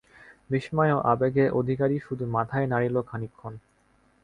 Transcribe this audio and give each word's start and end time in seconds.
বিস্ময়ে 0.49 0.93
ও 0.93 0.99
আবেগে 1.05 1.45
অধিকারী 1.59 1.97
শুধু 1.99 2.23
মাথাই 2.27 2.65
নাড়িল 2.67 2.95
খানিকক্ষণ। 3.01 3.53